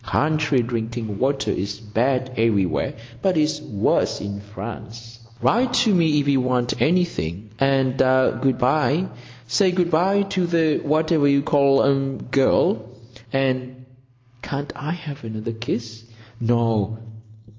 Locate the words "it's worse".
3.37-4.19